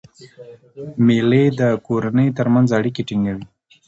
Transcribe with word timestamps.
مېلې 1.05 1.43
د 1.59 1.61
کورنۍ 1.87 2.27
ترمنځ 2.37 2.67
اړیکي 2.79 3.01
ټینګوي. 3.07 3.45